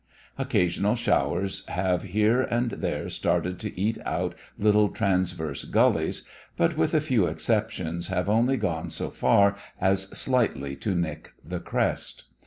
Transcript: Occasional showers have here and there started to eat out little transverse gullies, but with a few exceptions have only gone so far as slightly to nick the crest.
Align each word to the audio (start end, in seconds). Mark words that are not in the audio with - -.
Occasional 0.39 0.95
showers 0.95 1.63
have 1.67 2.01
here 2.01 2.41
and 2.41 2.71
there 2.71 3.07
started 3.07 3.59
to 3.59 3.79
eat 3.79 3.99
out 4.03 4.33
little 4.57 4.89
transverse 4.89 5.63
gullies, 5.63 6.23
but 6.57 6.75
with 6.75 6.95
a 6.95 6.99
few 7.01 7.27
exceptions 7.27 8.07
have 8.07 8.27
only 8.27 8.57
gone 8.57 8.89
so 8.89 9.11
far 9.11 9.55
as 9.79 10.05
slightly 10.09 10.75
to 10.77 10.95
nick 10.95 11.33
the 11.45 11.59
crest. 11.59 12.23